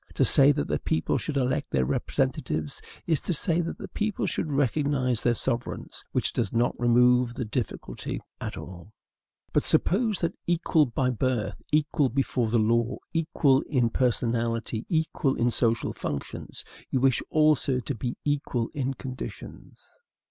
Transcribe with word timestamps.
To 0.15 0.25
say 0.25 0.51
that 0.53 0.67
the 0.67 0.79
people 0.79 1.19
should 1.19 1.37
elect 1.37 1.69
their 1.69 1.85
representatives 1.85 2.81
is 3.05 3.21
to 3.21 3.35
say 3.35 3.61
that 3.61 3.77
the 3.77 3.87
people 3.87 4.25
should 4.25 4.51
recognize 4.51 5.21
their 5.21 5.35
sovereigns, 5.35 6.03
which 6.11 6.33
does 6.33 6.51
not 6.51 6.73
remove 6.79 7.35
the 7.35 7.45
difficulty 7.45 8.19
at 8.39 8.57
all. 8.57 8.93
But 9.53 9.63
suppose 9.63 10.19
that, 10.21 10.33
equal 10.47 10.87
by 10.87 11.11
birth, 11.11 11.61
equal 11.71 12.09
before 12.09 12.49
the 12.49 12.57
law, 12.57 12.97
equal 13.13 13.61
in 13.69 13.91
personality, 13.91 14.87
equal 14.89 15.35
in 15.35 15.51
social 15.51 15.93
functions, 15.93 16.63
you 16.89 16.99
wish 16.99 17.21
also 17.29 17.79
to 17.79 17.93
be 17.93 18.17
equal 18.25 18.71
in 18.73 18.95
conditions. 18.95 19.87